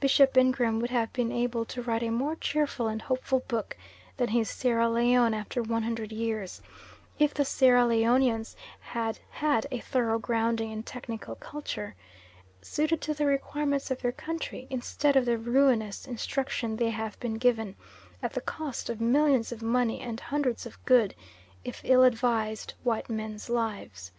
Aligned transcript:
Bishop 0.00 0.34
Ingram 0.38 0.80
would 0.80 0.88
have 0.88 1.12
been 1.12 1.30
able 1.30 1.66
to 1.66 1.82
write 1.82 2.02
a 2.02 2.08
more 2.08 2.34
cheerful 2.36 2.88
and 2.88 3.02
hopeful 3.02 3.40
book 3.48 3.76
than 4.16 4.28
his 4.28 4.48
Sierra 4.48 4.88
Leone 4.88 5.34
after 5.34 5.62
100 5.62 6.10
Years, 6.10 6.62
if 7.18 7.34
the 7.34 7.44
Sierra 7.44 7.84
Leonians 7.84 8.56
had 8.80 9.18
had 9.28 9.66
a 9.70 9.78
thorough 9.80 10.18
grounding 10.18 10.70
in 10.70 10.82
technical 10.84 11.34
culture, 11.34 11.94
suited 12.62 13.02
to 13.02 13.12
the 13.12 13.26
requirements 13.26 13.90
of 13.90 14.00
their 14.00 14.10
country, 14.10 14.66
instead 14.70 15.16
of 15.16 15.26
the 15.26 15.36
ruinous 15.36 16.06
instruction 16.06 16.76
they 16.76 16.88
have 16.88 17.20
been 17.20 17.34
given, 17.34 17.76
at 18.22 18.32
the 18.32 18.40
cost 18.40 18.88
of 18.88 19.02
millions 19.02 19.52
of 19.52 19.60
money, 19.60 20.00
and 20.00 20.18
hundreds 20.20 20.64
of 20.64 20.82
good, 20.86 21.14
if 21.62 21.82
ill 21.84 22.04
advised, 22.04 22.72
white 22.84 23.10
men's 23.10 23.50
lives. 23.50 24.12